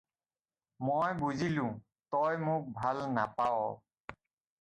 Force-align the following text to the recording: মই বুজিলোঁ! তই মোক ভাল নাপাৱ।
মই 0.85 1.11
বুজিলোঁ! 1.21 1.67
তই 2.15 2.39
মোক 2.45 2.63
ভাল 2.79 2.97
নাপাৱ। 3.17 3.59